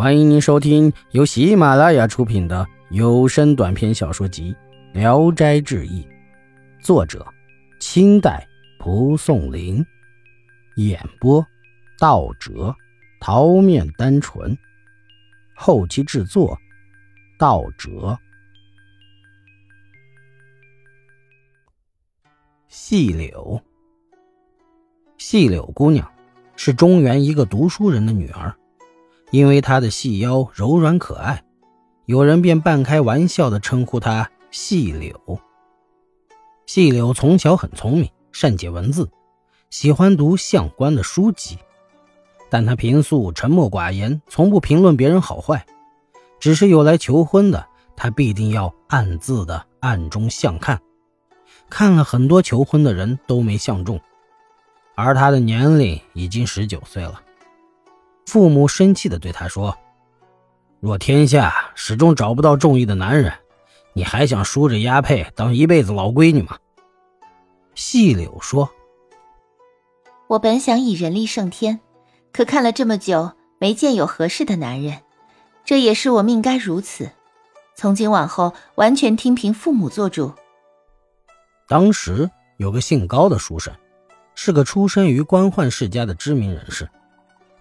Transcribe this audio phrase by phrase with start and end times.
[0.00, 4.56] 欢迎您收听由喜马拉雅出品的有声短篇小说集
[4.98, 6.02] 《聊斋志异》，
[6.82, 7.22] 作者：
[7.80, 8.48] 清代
[8.78, 9.84] 蒲松龄，
[10.76, 11.46] 演播：
[11.98, 12.74] 道哲、
[13.20, 14.56] 桃面单纯，
[15.54, 16.58] 后期制作：
[17.38, 18.18] 道哲。
[22.68, 23.60] 细柳，
[25.18, 26.10] 细柳姑娘
[26.56, 28.56] 是中原一个读书人的女儿。
[29.30, 31.42] 因为她的细腰柔软可爱，
[32.06, 35.18] 有人便半开玩笑地称呼她“细柳”。
[36.66, 39.10] 细柳从小很聪明，善解文字，
[39.70, 41.58] 喜欢读相关的书籍。
[42.48, 45.64] 但她平素沉默寡言，从不评论别人好坏。
[46.38, 50.80] 只是有来求婚的，她必定要暗自的暗中相看。
[51.68, 54.00] 看了很多求婚的人都没相中，
[54.96, 57.20] 而她的年龄已经十九岁了。
[58.26, 59.76] 父母生气地对他说
[60.80, 63.32] ：“若天下始终找不到中意的男人，
[63.92, 66.58] 你还想梳着丫配当一辈子老闺女吗？”
[67.74, 68.70] 细柳说
[70.28, 71.80] ：“我本想以人力胜天，
[72.32, 74.98] 可看了这么久，没见有合适的男人，
[75.64, 77.10] 这也是我命该如此。
[77.74, 80.32] 从今往后，完全听凭父母做主。”
[81.66, 83.72] 当时有个姓高的书生，
[84.34, 86.88] 是个出身于官宦世家的知名人士。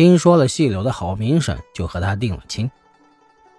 [0.00, 2.70] 听说了细柳的好名声，就和他定了亲。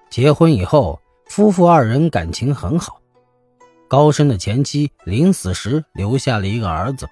[0.10, 3.00] 结婚以后，夫妇二人感情很好。
[3.88, 7.08] 高升的前妻临死时留下了一个儿子，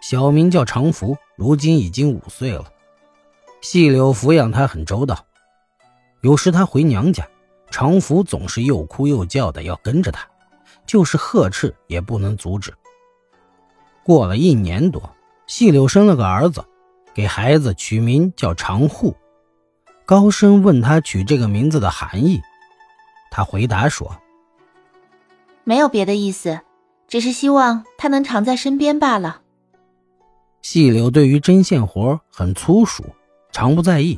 [0.00, 2.66] 小名叫长福，如今已经五岁了。
[3.60, 5.26] 细柳抚养他很周到，
[6.20, 7.26] 有时他回娘家，
[7.72, 10.24] 长福总是又哭又叫的要跟着他，
[10.86, 12.72] 就是呵斥也不能阻止。
[14.04, 15.02] 过了一年多，
[15.48, 16.64] 细柳生了个儿子。
[17.18, 19.16] 给孩子取名叫长护。
[20.06, 22.40] 高深问他取这个名字的含义，
[23.28, 24.16] 他回答说
[25.64, 26.60] ：“没有别的意思，
[27.08, 29.42] 只是希望他能常在身边罢了。”
[30.62, 33.02] 细柳对于针线活很粗熟，
[33.50, 34.16] 常不在意；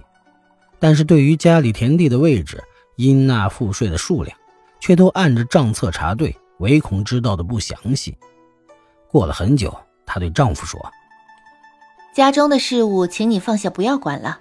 [0.79, 2.63] 但是对于家里田地的位置、
[2.97, 4.37] 应纳赋税的数量，
[4.79, 8.15] 却都按着账册查对，唯恐知道的不详细。
[9.09, 9.75] 过了很久，
[10.05, 10.79] 她对丈夫说。
[12.13, 14.41] 家中的事务，请你放下，不要管了，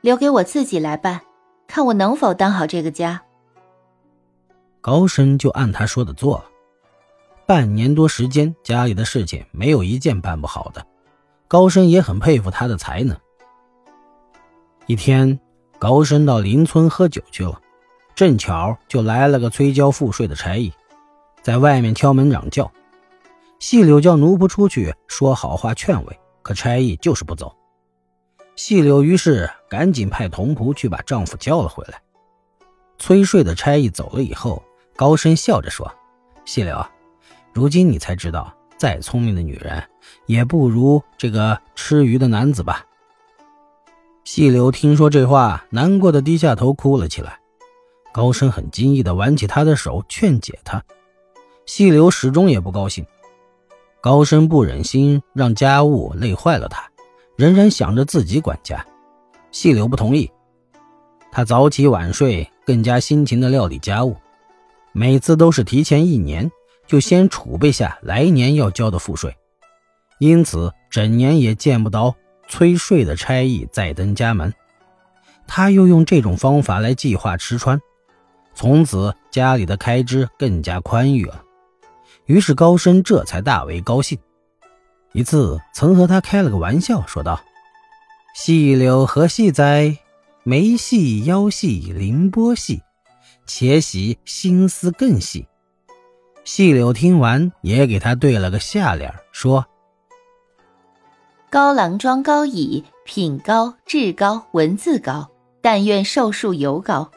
[0.00, 1.20] 留给我自己来办，
[1.66, 3.22] 看我能否当好这个家。
[4.80, 6.44] 高升就按他说的做了，
[7.46, 10.84] 半年多时间，家里的事情没有一件办不好的。
[11.46, 13.14] 高升也很佩服他的才能。
[14.86, 15.38] 一天，
[15.78, 17.60] 高升到邻村喝酒去了，
[18.14, 20.72] 正巧就来了个催交赋税的差役，
[21.42, 22.72] 在外面敲门嚷叫。
[23.58, 26.18] 细柳叫奴仆出去说好话劝慰。
[26.42, 27.54] 可差役就是不走，
[28.56, 32.02] 细柳于是赶紧派童仆去把丈夫叫了回来。
[32.98, 34.62] 催税的差役走了以后，
[34.94, 35.90] 高深笑着说
[36.44, 36.84] ：“细柳，
[37.52, 39.82] 如今你才知道，再聪明的女人
[40.26, 42.84] 也不如这个吃鱼的男子吧？”
[44.24, 47.40] 细柳听说这话，难过的低下头哭了起来。
[48.12, 50.84] 高升很惊异的挽起她的手劝解她，
[51.66, 53.04] 细柳始终也不高兴。
[54.02, 56.82] 高升不忍心让家务累坏了他，
[57.36, 58.84] 仍然想着自己管家。
[59.52, 60.28] 细柳不同意，
[61.30, 64.16] 他早起晚睡，更加辛勤的料理家务，
[64.90, 66.50] 每次都是提前一年
[66.84, 69.32] 就先储备下来年要交的赋税，
[70.18, 72.12] 因此整年也见不到
[72.48, 74.52] 催税的差役再登家门。
[75.46, 77.80] 他又用这种方法来计划吃穿，
[78.52, 81.44] 从此家里的开支更加宽裕了。
[82.26, 84.18] 于是高深这才大为高兴。
[85.12, 87.40] 一次，曾和他开了个玩笑，说道
[88.34, 89.98] ：“细柳何细哉？
[90.42, 92.82] 眉细腰细凌波细，
[93.46, 95.46] 且喜心思更细。”
[96.44, 99.66] 细柳听完，也给他对了个下联，说
[101.50, 105.30] ：“高郎庄高乙，品高志高文字高，
[105.60, 107.10] 但愿寿数犹高。”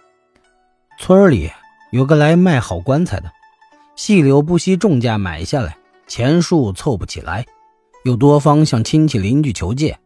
[0.99, 1.49] 村里
[1.91, 3.31] 有个来卖好棺材的。
[3.95, 7.45] 细柳不惜重价买下来，钱数凑不起来，
[8.03, 9.97] 又多方向亲戚邻居求借。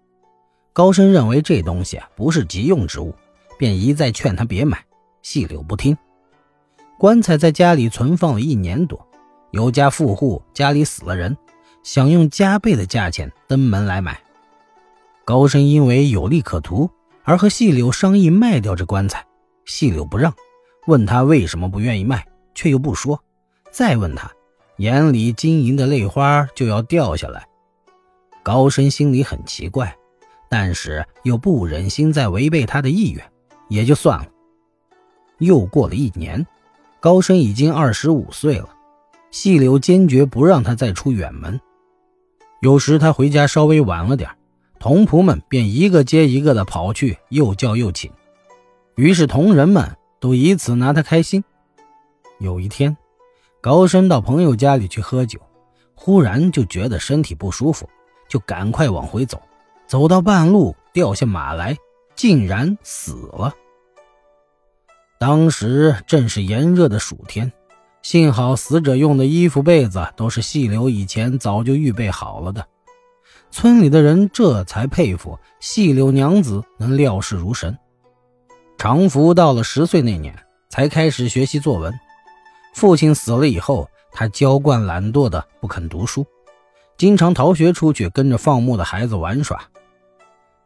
[0.73, 3.13] 高升认为这东西不是急用之物，
[3.57, 4.83] 便一再劝他别买。
[5.23, 5.97] 细柳不听。
[6.97, 9.07] 棺材在家里存放了一年多，
[9.51, 11.35] 有家富户家里死了人，
[11.83, 14.21] 想用加倍的价钱登门来买。
[15.25, 16.89] 高升因为有利可图，
[17.23, 19.25] 而和细柳商议卖掉这棺材。
[19.65, 20.33] 细柳不让，
[20.87, 23.19] 问他为什么不愿意卖，却又不说。
[23.71, 24.31] 再问他，
[24.77, 27.47] 眼里晶莹的泪花就要掉下来。
[28.43, 29.95] 高升心里很奇怪，
[30.49, 33.23] 但是又不忍心再违背他的意愿，
[33.67, 34.27] 也就算了。
[35.37, 36.45] 又过了一年，
[36.99, 38.69] 高升已经二十五岁了。
[39.31, 41.61] 细柳坚决不让他再出远门。
[42.61, 44.29] 有时他回家稍微晚了点，
[44.79, 48.11] 童仆们便一个接一个的跑去，又叫又请。
[48.95, 51.43] 于是同人们都以此拿他开心。
[52.39, 52.97] 有一天，
[53.61, 55.39] 高升到朋友家里去喝酒，
[55.93, 57.89] 忽然就觉得身体不舒服，
[58.29, 59.41] 就赶快往回走。
[59.85, 61.75] 走到半路，掉下马来，
[62.15, 63.53] 竟然死了。
[65.19, 67.51] 当时正是炎热的暑天，
[68.01, 72.65] 幸好死者用的衣服被子都是细柳以前早就预备好了的。
[73.51, 77.77] 村里的人这才佩服细柳娘子能料事如神。
[78.77, 80.33] 常福到了十岁那年
[80.69, 81.93] 才开始学习作文，
[82.73, 86.25] 父亲死了以后，他娇惯懒惰的不肯读书，
[86.97, 89.61] 经常逃学出去跟着放牧的孩子玩耍。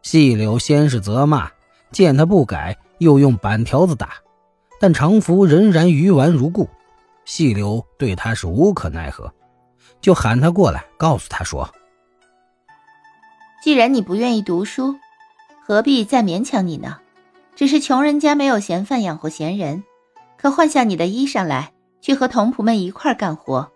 [0.01, 1.49] 细柳先是责骂，
[1.91, 4.15] 见他不改，又用板条子打，
[4.79, 6.69] 但长福仍然鱼顽如故。
[7.25, 9.33] 细柳对他是无可奈何，
[10.01, 11.69] 就喊他过来，告诉他说
[13.63, 14.95] ：“既然你不愿意读书，
[15.65, 16.97] 何必再勉强你呢？
[17.55, 19.83] 只是穷人家没有闲饭养活闲人，
[20.37, 21.71] 可换下你的衣裳来，
[22.03, 23.71] 去和童仆们一块干活，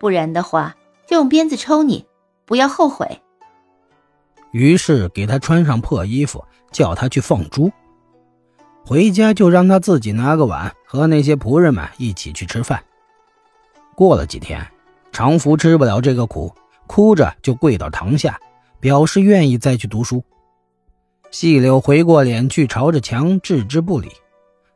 [0.00, 0.74] 不然的话，
[1.06, 2.04] 就用鞭子抽你，
[2.44, 3.22] 不要后悔。”
[4.50, 7.70] 于是给他穿上破衣服，叫他去放猪。
[8.84, 12.82] 回家就让他自己拿个碗，和那些仆人们一起去吃饭。
[13.94, 14.66] 过了几天，
[15.12, 16.52] 常福吃不了这个苦，
[16.88, 18.40] 哭着就跪到堂下，
[18.80, 20.24] 表示愿意再去读书。
[21.30, 24.10] 细柳回过脸去，朝着墙置之不理。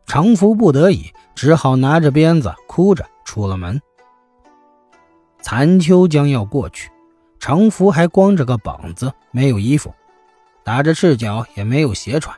[0.07, 3.81] 常福不得已，只好拿着鞭子，哭着出了门。
[5.41, 6.91] 残秋将要过去。
[7.41, 9.93] 常福还光着个膀子，没有衣服，
[10.63, 12.37] 打着赤脚，也没有鞋穿。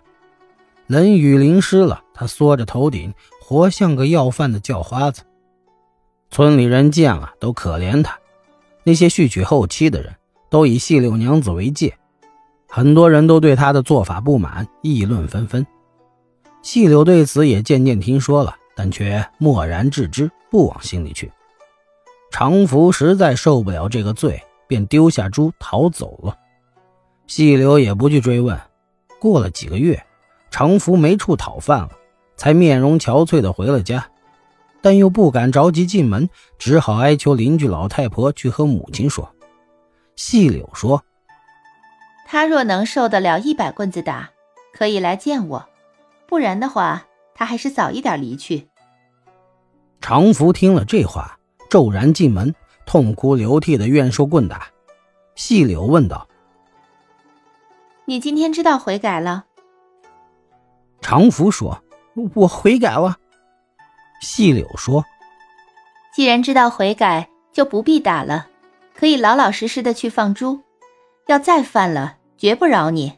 [0.86, 3.12] 冷雨淋湿了他，缩着头顶，
[3.42, 5.22] 活像个要饭的叫花子。
[6.30, 8.18] 村里人见了都可怜他，
[8.82, 10.14] 那些续娶后妻的人
[10.48, 11.94] 都以细柳娘子为戒，
[12.66, 15.66] 很多人都对他的做法不满，议论纷纷。
[16.64, 21.30] 细柳对此也渐渐听说了，但却默然置之，不往心里去。
[22.32, 24.42] 常福实在受不了这个罪。
[24.66, 26.38] 便丢下猪逃走了，
[27.26, 28.58] 细柳也不去追问。
[29.20, 30.02] 过了几个月，
[30.50, 31.90] 常福没处讨饭了，
[32.34, 34.08] 才面容憔悴的回了家，
[34.80, 39.30] 但又不敢着急进门，只好哀求邻居老太婆去和母亲说。
[40.16, 41.04] 细柳说
[42.26, 44.30] ：“他若能受得了一百棍子打，
[44.72, 45.68] 可以来见我；
[46.34, 48.66] 不然的话，他还是早一点离去。”
[50.02, 51.38] 常福听了这话，
[51.70, 52.52] 骤然进门。
[52.84, 54.66] 痛哭流涕的怨受棍打，
[55.36, 56.26] 细柳问道
[58.04, 59.44] ：“你今天知道悔改了？”
[61.00, 61.84] 常福说
[62.34, 63.16] ：“我悔改了。”
[64.20, 65.04] 细柳说
[66.12, 68.48] ：“既然知道悔改，就不必打了，
[68.92, 70.64] 可以老老实实的去放猪。
[71.28, 73.12] 要再犯了，绝不饶你。”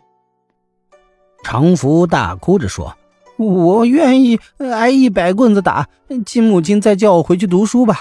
[1.42, 2.96] 常福大哭着说
[3.36, 5.88] ：“我愿意挨一百棍子打，
[6.24, 8.00] 请母亲再叫我回去读书吧。”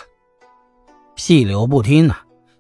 [1.15, 2.17] 细柳不听呐，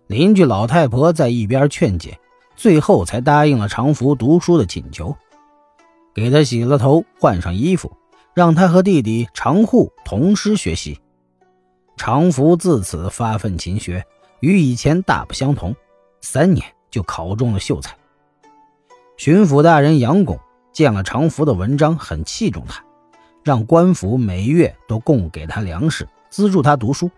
[0.07, 2.17] 邻居老太婆在一边劝解，
[2.55, 5.15] 最后才答应了常福读书的请求，
[6.13, 7.91] 给他洗了头，换上衣服，
[8.33, 10.99] 让他和弟弟常护同师学习。
[11.97, 14.05] 常福自此发奋勤学，
[14.41, 15.75] 与以前大不相同，
[16.21, 17.95] 三年就考中了秀才。
[19.17, 20.37] 巡抚大人杨拱
[20.75, 22.83] 见了常福的文章，很器重他，
[23.45, 27.09] 让官府每月都供给他粮食，资助他读书。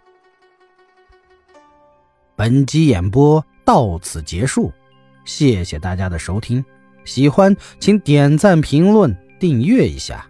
[2.35, 4.71] 本集演播到此结束，
[5.25, 6.63] 谢谢大家的收听，
[7.03, 10.29] 喜欢请点赞、评论、订阅一下。